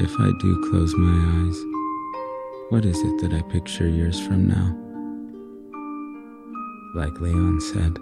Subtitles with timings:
[0.00, 1.64] If I do close my eyes,
[2.70, 4.76] what is it that I picture years from now?
[6.94, 7.98] Like Leon said,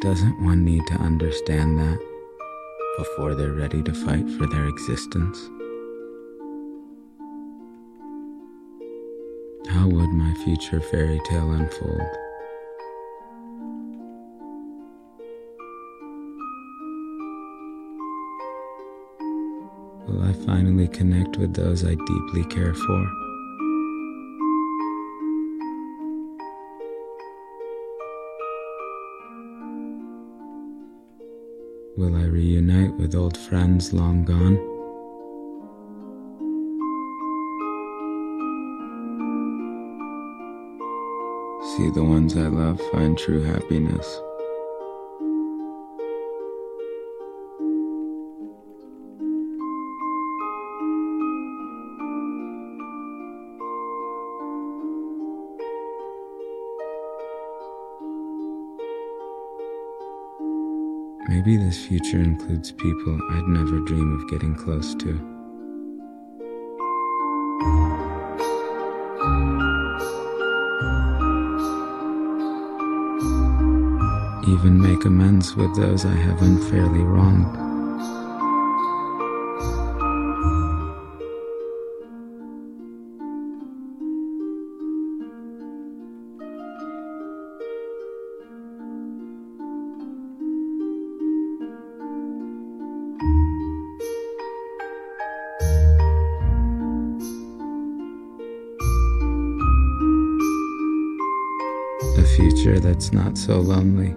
[0.00, 1.98] doesn't one need to understand that
[2.96, 5.50] before they're ready to fight for their existence?
[9.68, 12.23] How would my future fairy tale unfold?
[20.06, 23.10] Will I finally connect with those I deeply care for?
[31.96, 34.56] Will I reunite with old friends long gone?
[41.76, 44.20] See the ones I love find true happiness.
[61.26, 65.08] Maybe this future includes people I'd never dream of getting close to.
[74.52, 77.63] Even make amends with those I have unfairly wronged.
[102.16, 104.14] A future that's not so lonely.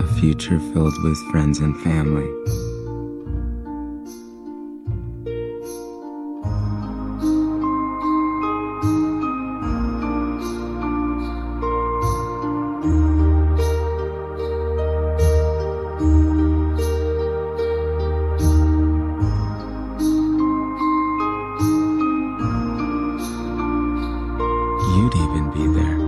[0.00, 2.28] A future filled with friends and family.
[25.12, 25.99] You'd even be there.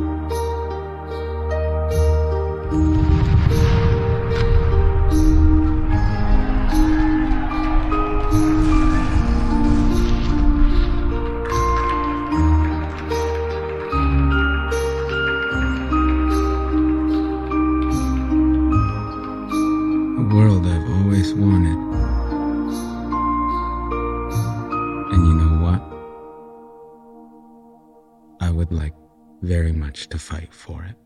[28.73, 28.95] Like
[29.43, 30.97] very much to fight for it.